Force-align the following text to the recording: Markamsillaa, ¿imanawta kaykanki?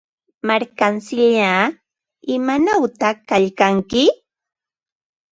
Markamsillaa, 0.47 1.63
¿imanawta 2.35 3.09
kaykanki? 3.29 4.03